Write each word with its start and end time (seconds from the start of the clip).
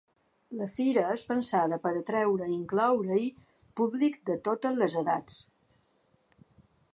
La 0.59 0.67
fira 0.75 1.01
és 1.15 1.23
pensada 1.31 1.77
per 1.83 1.91
atraure 1.99 2.47
i 2.53 2.57
incloure-hi 2.61 3.29
públic 3.83 4.19
de 4.31 4.39
totes 4.49 4.81
les 4.81 4.97
edats. 5.05 5.39